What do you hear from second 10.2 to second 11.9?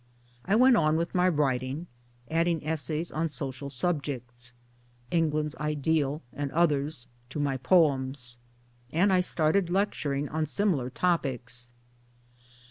on similar topics.